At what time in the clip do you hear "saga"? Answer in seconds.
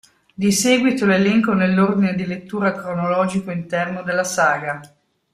4.23-4.81